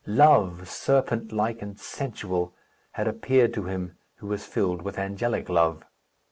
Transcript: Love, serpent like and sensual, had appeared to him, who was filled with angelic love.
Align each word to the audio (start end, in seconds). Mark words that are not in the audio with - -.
Love, 0.07 0.67
serpent 0.67 1.31
like 1.31 1.61
and 1.61 1.79
sensual, 1.79 2.55
had 2.93 3.07
appeared 3.07 3.53
to 3.53 3.65
him, 3.65 3.95
who 4.15 4.25
was 4.25 4.43
filled 4.47 4.81
with 4.81 4.97
angelic 4.97 5.47
love. 5.47 5.83